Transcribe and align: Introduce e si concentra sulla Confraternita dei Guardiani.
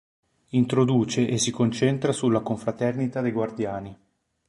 Introduce 0.53 1.27
e 1.27 1.37
si 1.37 1.51
concentra 1.51 2.11
sulla 2.11 2.39
Confraternita 2.41 3.21
dei 3.21 3.29
Guardiani. 3.31 3.99